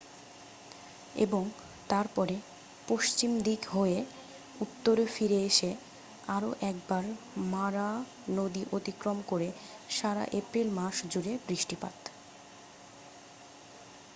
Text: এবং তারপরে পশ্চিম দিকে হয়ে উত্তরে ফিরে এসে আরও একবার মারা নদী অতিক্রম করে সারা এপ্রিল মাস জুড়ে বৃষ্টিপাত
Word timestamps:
এবং 1.15 1.43
তারপরে 1.89 2.35
পশ্চিম 2.87 3.31
দিকে 3.39 3.67
হয়ে 3.71 3.99
উত্তরে 4.59 5.03
ফিরে 5.07 5.39
এসে 5.49 5.71
আরও 6.27 6.49
একবার 6.69 7.03
মারা 7.53 7.89
নদী 8.37 8.63
অতিক্রম 8.71 9.17
করে 9.27 9.47
সারা 9.89 10.23
এপ্রিল 10.39 10.67
মাস 10.77 10.95
জুড়ে 11.11 11.33
বৃষ্টিপাত 11.47 11.95